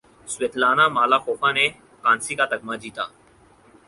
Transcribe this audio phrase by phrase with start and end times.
[0.33, 1.65] Svetlana مالاخوفا نے
[2.03, 3.05] کانسی کا تمغہ جیتا